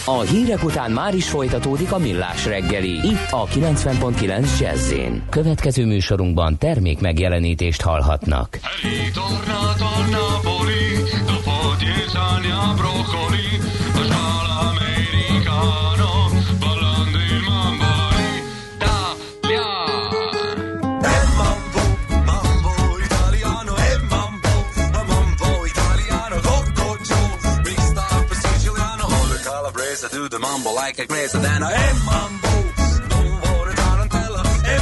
[0.08, 4.92] A hírek után már is folytatódik a millás reggeli, itt a 90.9 jazz
[5.30, 8.58] Következő műsorunkban termék megjelenítést hallhatnak.
[8.82, 13.35] Ritornato a Napoli, dopo dieci anni a broccoli,
[30.46, 31.72] Mumble like a crazy than i
[32.06, 32.48] mambo.
[34.68, 34.78] Hey.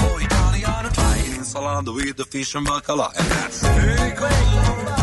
[0.00, 3.08] No Italian salad with the fish and bacala.
[3.18, 3.66] And that's...
[3.66, 4.95] Here goes.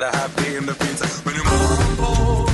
[0.00, 2.46] Dish, you gotta happy in the pizza, when you mambo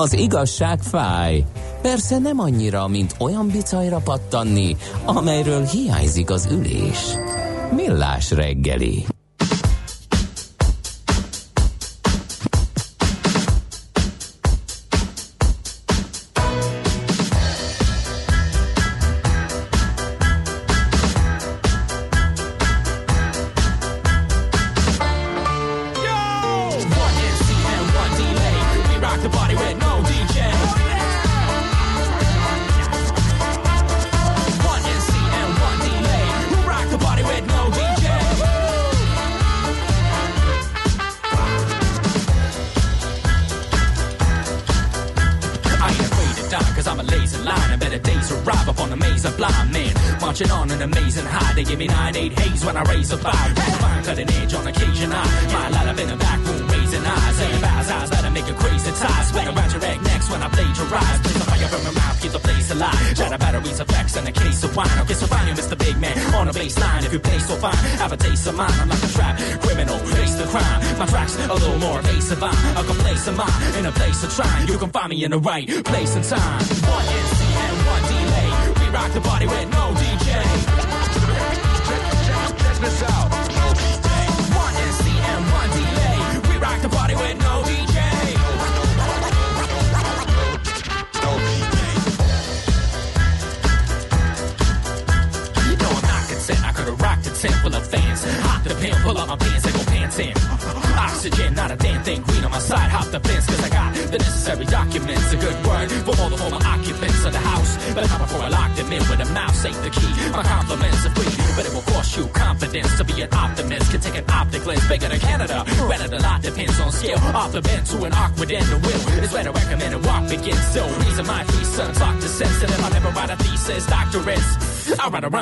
[0.00, 1.44] Az igazság fáj.
[1.82, 7.14] Persze nem annyira, mint olyan bicajra pattanni, amelyről hiányzik az ülés.
[7.74, 9.04] Millás reggeli.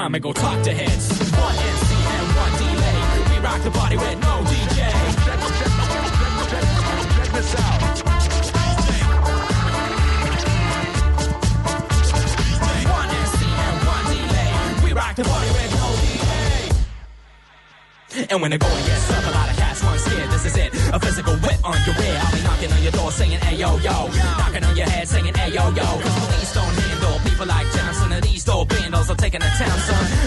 [0.09, 1.09] A and go talk to heads.
[1.33, 3.01] One MC and one delay.
[3.31, 4.89] We rock the party with no DJ.
[6.49, 7.81] Check, this out.
[12.89, 14.53] One MC and one delay.
[14.83, 15.89] We rock the party with no
[18.17, 18.27] delay.
[18.31, 19.18] And when the going gets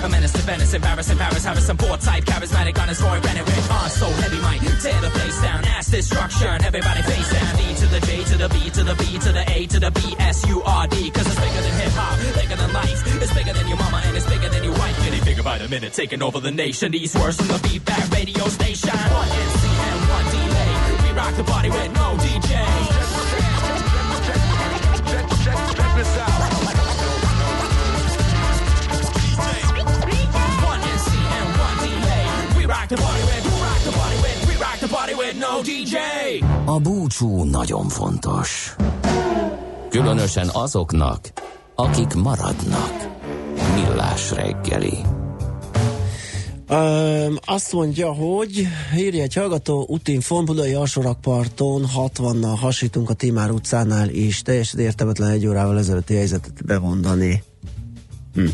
[0.04, 3.72] A menace to Venice, embarrassing Paris, Harrison, poor type, charismatic on his Roy Renwick.
[3.72, 5.65] On so heavy, might tear the place down.
[5.65, 7.56] Ass destruction, everybody face down.
[7.58, 9.91] D to the J to the B to the B to the A to the
[9.91, 11.10] B S U R D.
[11.12, 13.22] Cause it's bigger than hip hop, bigger than life.
[13.22, 14.98] It's bigger than your mama and it's bigger than your wife.
[15.04, 16.91] Getting bigger by the minute, taking over the nation.
[16.91, 18.89] These words from the feedback radio station.
[18.89, 20.74] One MC and one delay.
[21.04, 22.51] We rock the party with no DJ.
[36.65, 38.75] A búcsú nagyon fontos.
[39.89, 41.19] Különösen azoknak,
[41.75, 43.10] akik maradnak.
[43.75, 44.97] Millás reggeli.
[46.67, 54.10] Öm, azt mondja, hogy írja egy hallgató, útinform Budai alsórakparton 60-nal hasítunk a Timár utcánál
[54.10, 54.41] is.
[54.41, 57.43] Teljesen értelmetlen egy órával ezelőtti helyzetet bemondani.
[58.34, 58.45] Hm.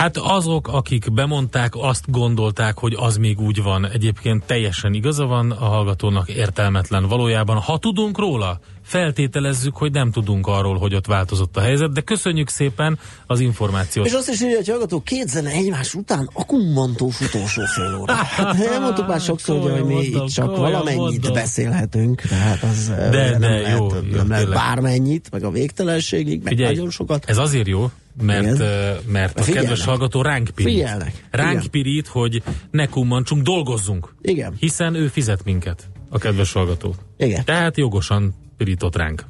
[0.00, 3.88] Hát azok, akik bemondták, azt gondolták, hogy az még úgy van.
[3.88, 7.56] Egyébként teljesen igaza van, a hallgatónak értelmetlen valójában.
[7.56, 12.48] Ha tudunk róla, feltételezzük, hogy nem tudunk arról, hogy ott változott a helyzet, de köszönjük
[12.48, 14.06] szépen az információt.
[14.06, 18.12] És azt is írja, hogy hallgató, két zene egymás után a kummantós utolsó fél óra.
[18.12, 23.40] Hát elmondtuk már sokszor, hogy mi itt csak valamennyit beszélhetünk, tehát az De, de, nem
[23.40, 27.24] de, lehet, jó, nem jó, lehet bármennyit, meg a végtelenségig, meg Figyelj, nagyon sokat.
[27.24, 27.90] Ez azért jó,
[28.20, 28.98] mert, Igen.
[29.06, 29.68] mert a Figyelnek.
[29.68, 30.72] kedves hallgató ránk pirít.
[30.72, 31.24] Figyelnek.
[31.30, 31.70] Ránk Igen.
[31.70, 34.14] pirít, hogy ne kummancsunk, dolgozzunk.
[34.22, 34.54] Igen.
[34.58, 36.94] Hiszen ő fizet minket, a kedves hallgató.
[37.16, 37.44] Igen.
[37.44, 39.24] Tehát jogosan pirított ránk.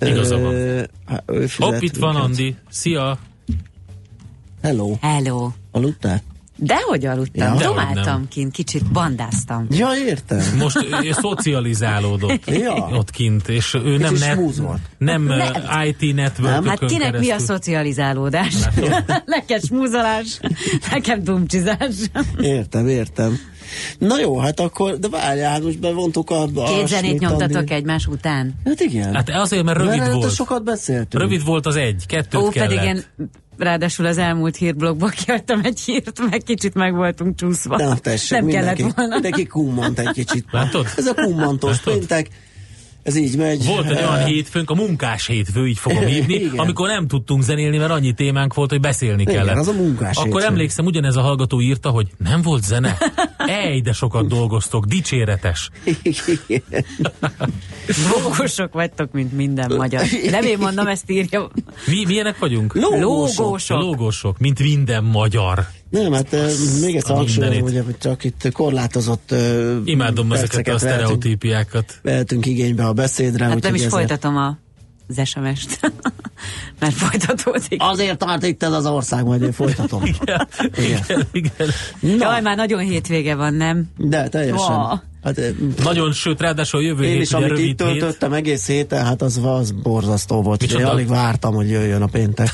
[0.00, 0.54] Igaza van.
[1.58, 2.28] Hopp, itt van minket.
[2.28, 2.56] Andi.
[2.68, 3.18] Szia!
[4.62, 4.96] Hello.
[5.00, 5.50] Hello.
[5.70, 6.22] Aludtál?
[6.58, 7.90] Dehogy aludtam, Ja.
[8.04, 8.28] nem.
[8.28, 9.66] kint, kicsit bandáztam.
[9.70, 10.40] Ja, értem.
[10.58, 12.72] Most ő szocializálódott Ja.
[12.92, 14.26] ott kint, és ő nem, Kicsit
[14.58, 15.48] net, nem Nem.
[15.64, 18.54] uh, IT network Hát kinek mi a szocializálódás?
[19.24, 20.40] Neked smúzolás,
[20.90, 21.94] nekem dumcsizás.
[22.40, 23.38] Értem, értem.
[23.98, 26.42] Na jó, hát akkor, de várjál, hát most bevontuk a...
[26.42, 28.54] a Két zenét nyomtatok Andi- egymás után.
[28.64, 29.14] Hát igen.
[29.14, 30.34] Hát azért, mert rövid Mert volt.
[30.34, 31.22] sokat beszéltünk.
[31.22, 32.68] Rövid volt az egy, kettőt Ó, kellett.
[32.74, 33.04] pedig én
[33.58, 37.76] ráadásul az elmúlt hírblogból kiadtam egy hírt, meg kicsit meg voltunk csúszva.
[37.76, 39.12] Na, tessék, Nem mindenki, kellett volna.
[39.14, 40.44] mindenki kummant egy kicsit.
[40.50, 40.86] Látod?
[40.96, 42.28] Ez a kummantos péntek,
[43.06, 43.66] ez így megy.
[43.66, 46.58] Volt egy olyan hétfőnk, a munkás hétfő, így fogom hívni, Igen.
[46.58, 49.56] amikor nem tudtunk zenélni, mert annyi témánk volt, hogy beszélni Igen, kellett.
[49.56, 50.46] az a munkás Akkor hétfő.
[50.46, 52.98] emlékszem, ugyanez a hallgató írta, hogy nem volt zene.
[53.36, 55.70] Ej, de sokat dolgoztok, dicséretes.
[58.12, 60.02] Lógósok vagytok, mint minden magyar.
[60.30, 61.50] Nem én mondom, ezt írja.
[61.86, 62.74] Mi, milyenek vagyunk?
[62.74, 63.80] Lógósok.
[63.80, 65.66] Lógósok, mint minden magyar.
[66.02, 71.98] Nem, hát eh, még egyszer hangsúlyozom, hogy csak itt korlátozott eh, Imádom ezeket a sztereotípiákat.
[72.02, 73.44] vehetünk igénybe a beszédre.
[73.44, 74.58] Hát nem is ezért- folytatom a
[75.08, 75.80] az SMS-t,
[76.80, 77.82] mert folytatódik.
[77.82, 80.02] Azért tart itt ez az ország, majd én folytatom.
[80.04, 80.46] igen,
[80.78, 81.68] igen, igen.
[82.18, 83.84] Jaj, már nagyon hétvége van, nem?
[83.96, 84.76] De teljesen.
[84.76, 84.96] Wow.
[85.26, 85.50] Hát, eh,
[85.82, 87.76] Nagyon, sőt, ráadásul a jövő én hét is, amit itt rövid hét.
[87.76, 90.60] töltöttem egész héten, hát az, az borzasztó volt.
[90.60, 90.90] Micsoda?
[90.90, 92.48] alig vártam, hogy jöjjön a péntek.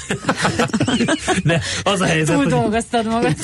[1.45, 3.35] De az a helyzet, Túl hogy dolgoztad magad.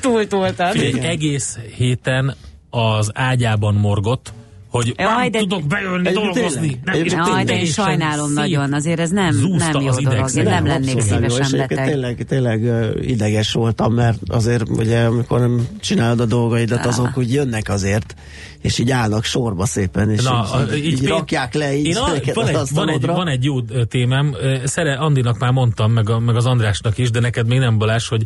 [0.00, 0.70] Túl toltad.
[0.70, 2.34] Figyelj, egész héten
[2.70, 4.32] az ágyában morgott,
[4.70, 6.80] hogy Jaj, nem de- tudok bejönni Egyébként dolgozni.
[6.84, 10.30] Nem, és Jaj, de én sajnálom nagyon, azért ez nem, nem jó az dolog.
[10.36, 11.00] Én nem lennék jó.
[11.00, 11.86] Szívesen egyébként beteg.
[11.86, 12.62] Tényleg, tényleg
[13.02, 18.14] ideges voltam, mert azért ugye amikor nem csinálod a dolgaidat, azok úgy jönnek azért,
[18.60, 22.06] és így állnak sorba szépen, és Na, így, így, így rakják le így Én a,
[22.34, 26.36] van, egy, van, egy, van egy jó témám, szere, Andinak már mondtam, meg, a, meg
[26.36, 28.22] az Andrásnak is, de neked még nem Balázs, hogy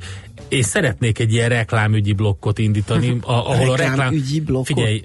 [0.48, 3.90] én szeretnék egy ilyen reklámügyi blokkot indítani, a, ahol a reklám...
[3.90, 4.66] Reklámügyi blokkot?
[4.66, 5.02] Figyelj,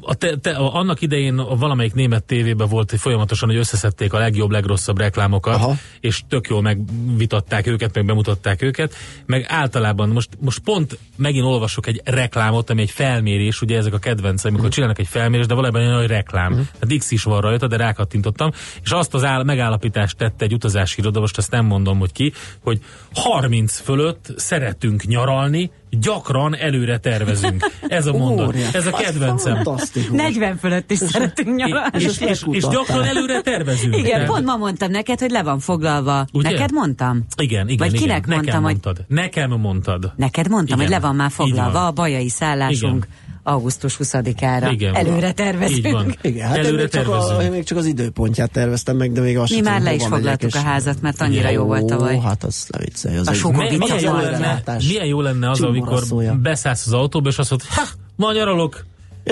[0.00, 4.12] a te, te, a, annak idején a valamelyik német tévében volt, hogy folyamatosan, hogy összeszedték
[4.12, 5.74] a legjobb, legrosszabb reklámokat, Aha.
[6.00, 8.94] és tök jól megvitatták őket, meg bemutatták őket,
[9.26, 13.98] meg általában most, most pont megint olvasok egy reklámot, ami egy felmérés, ugye ezek a
[13.98, 14.72] kedvenc, amikor Mhm.
[14.72, 16.68] csinálnak egy felmérést, de valójában olyan nagy reklám.
[16.80, 18.50] Hát X is van rajta, de rákattintottam,
[18.82, 22.32] és azt az áll, megállapítást tette egy utazási iroda, most ezt nem mondom, hogy ki,
[22.62, 22.80] hogy
[23.14, 27.70] 30 fölött szeretünk nyaralni, gyakran előre tervezünk.
[27.88, 28.46] Ez a mondat.
[28.46, 28.74] Óriás.
[28.74, 29.54] Ez a kedvencem.
[29.54, 30.16] Fantasztikus.
[30.16, 31.90] 40 fölött is szeretünk nyaralni.
[31.92, 32.72] És, és, és megkutatták.
[32.72, 33.96] gyakran előre tervezünk.
[33.96, 36.26] Igen, Tehát- pont ma mondtam neked, hogy le van foglalva.
[36.32, 36.50] Ugye?
[36.50, 37.24] Neked mondtam?
[37.36, 38.00] Igen, igen, Vagy igen.
[38.00, 39.04] kinek Nekem mondtam, hogy mondtad.
[39.08, 40.12] Nekem mondtad.
[40.16, 40.90] neked mondtam, Igen.
[40.90, 41.86] hogy le van már foglalva van.
[41.86, 43.06] a bajai szállásunk
[43.42, 44.70] augusztus 20-ára.
[44.72, 44.94] Igen.
[44.94, 45.86] Előre tervezünk.
[45.86, 46.14] Így van.
[46.22, 47.42] Igen, hát én Előre még, csak a, tervezünk.
[47.42, 50.02] én még csak az időpontját terveztem meg, de még azt Mi sem már le is
[50.06, 52.18] foglaltuk a és- házat, mert annyira jó volt tavaly.
[52.18, 55.60] Hát az ne viccelj, az A egy- Mi- milyen, jó lenne, milyen jó lenne az,
[55.60, 56.02] amikor
[56.42, 57.82] beszállsz az autóba, és azt mondod, ha,
[58.16, 58.84] ma nyaralok,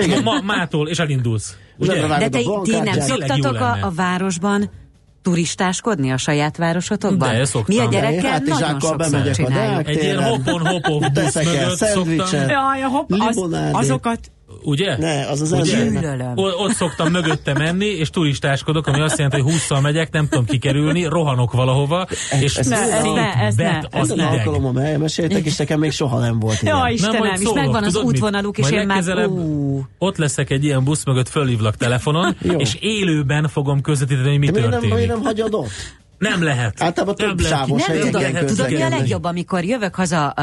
[0.07, 1.55] ma, ma, mától, és elindulsz.
[1.77, 2.07] Ugye?
[2.07, 2.29] De a te,
[2.63, 4.69] ti nem jó szoktatok a, a városban
[5.29, 7.35] turistáskodni a saját városotokban?
[7.35, 7.75] De, szoktam.
[7.75, 9.87] Mi a De én gyerekkel hátizsákkal nagyon sokszor csináljuk.
[9.87, 10.29] Egy ilyen téren.
[10.29, 12.03] hoppon-hoppon busz mögött szoktam.
[12.03, 12.49] szendvicset.
[12.49, 14.19] Jaj, a hopp, az, azokat
[14.63, 14.97] Ugye?
[14.97, 15.83] Ne, az az Ugye?
[15.83, 16.33] gyűlölöm.
[16.35, 21.03] Ott szoktam mögötte menni, és turistáskodok, ami azt jelenti, hogy 20 megyek, nem tudom kikerülni,
[21.05, 22.07] rohanok valahova,
[22.41, 23.79] és ezt Ne, ezt ne, ezt ne.
[23.91, 24.25] az ideg.
[24.27, 26.77] alkalommal elmeséltek, és nekem még soha nem volt ilyen.
[26.77, 29.29] Jaj, Istenem, majd és szólok, megvan az útvonaluk, és én már...
[29.97, 34.53] Ott leszek egy ilyen busz mögött, fölhívlak telefonon, és élőben fogom közvetíteni, hogy mi nem,
[34.69, 34.93] történik.
[34.93, 35.69] miért nem hagyod ott?
[36.19, 36.81] Nem lehet.
[36.81, 37.57] Általában Nem több lehet.
[37.57, 40.41] sávos nem helyeken tudod, tudod, mi a legjobb, amikor jövök haza, ö,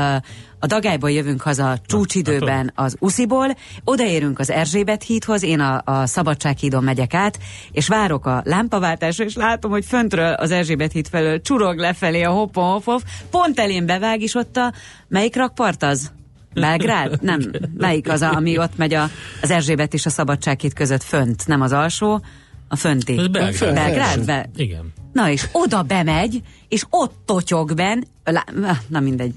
[0.58, 6.84] a Dagályból jövünk haza csúcsidőben az Usziból, odaérünk az Erzsébet hídhoz, én a, a Szabadsághídon
[6.84, 7.38] megyek át,
[7.72, 12.30] és várok a lámpaváltásra, és látom, hogy föntről az Erzsébet híd felől csurog lefelé a
[12.30, 14.72] hopon hopof, pont elén bevág, és ott a,
[15.08, 16.12] melyik rakpart az?
[16.54, 17.22] Belgrád?
[17.22, 17.40] Nem.
[17.76, 19.10] Melyik az, a, ami ott megy a,
[19.42, 21.46] az Erzsébet és a Szabadsághíd között fönt?
[21.46, 22.22] Nem az alsó,
[22.68, 23.18] a fönti.
[23.18, 23.74] Ez Belgrád.
[23.74, 24.24] Belgrád?
[24.24, 24.92] Be, Igen.
[25.16, 28.44] Na és oda bemegy, és ott totyog ben, lá,
[28.88, 29.34] na mindegy.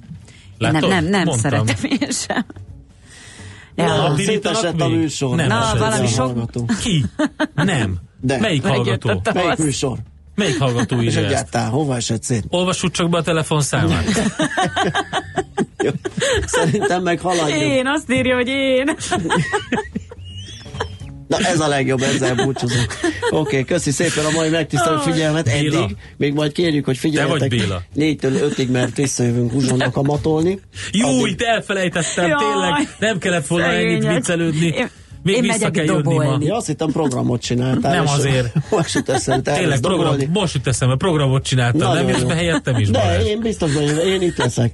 [0.57, 0.89] Én nem, Látod?
[0.89, 1.51] nem, nem Mondtam.
[1.51, 2.45] szeretem én sem.
[3.75, 4.15] Na, Ja.
[4.17, 5.35] szétesett a műsor.
[5.35, 6.65] Nem Na, valami sok-.
[6.81, 7.05] Ki?
[7.55, 7.97] Nem.
[8.21, 8.39] De.
[8.39, 9.21] Melyik hallgató?
[9.33, 9.97] Melyik műsor?
[10.35, 11.27] Melyik hallgató És írja ezt?
[11.27, 12.43] egyáltalán hova esett szét?
[12.49, 14.05] Olvassuk csak be a telefonszámát.
[16.45, 17.61] Szerintem meg haladjunk.
[17.61, 18.89] Én azt írja, hogy én.
[21.43, 22.97] Ez a legjobb, ezzel búcsúzunk.
[23.29, 25.83] Oké, okay, köszi szépen a mai megtisztelő figyelmet Béla.
[25.83, 25.95] eddig.
[26.17, 27.81] Még majd kérjük, hogy Te vagy figyeljetek Béla.
[27.95, 30.59] 4-től 5-ig, mert visszajövünk uzsonnak a matolni.
[30.91, 32.37] Jó, itt elfelejtettem, Jaj.
[32.39, 32.95] tényleg.
[32.99, 34.15] Nem kellett volna ennyit Szegények.
[34.15, 34.65] viccelődni.
[34.67, 34.89] Én-
[35.23, 36.13] Még én vissza kell jönni ma.
[36.13, 36.45] dobolni.
[36.45, 37.93] Ja, azt hittem programot csináltál.
[37.95, 38.53] Nem azért.
[38.69, 40.29] Most jut eszembe, Tényleg program, dobolni.
[40.33, 43.25] most jut eszembe, programot csináltam, Nagyon nem jössz be helyettem is, De Balázs.
[43.25, 44.73] én biztos vagyok, én itt leszek.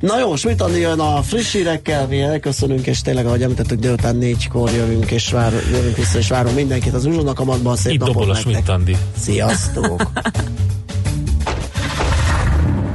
[0.00, 4.70] Na jó, Smitani jön a friss hírekkel, mi elköszönünk, és tényleg, ahogy említettük, délután négykor
[4.70, 7.76] jövünk, és vár, jövünk vissza, és várunk mindenkit az uzsonnak amatban.
[7.76, 8.96] Szép Itt napot a.
[9.18, 10.02] Sziasztok!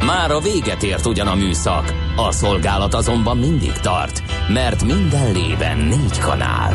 [0.05, 5.77] Már a véget ért ugyan a műszak, a szolgálat azonban mindig tart, mert minden lében
[5.77, 6.73] négy kanál.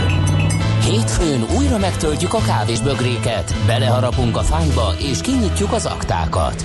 [0.85, 6.65] Hétfőn újra megtöltjük a kávésbögréket, beleharapunk a fányba és kinyitjuk az aktákat.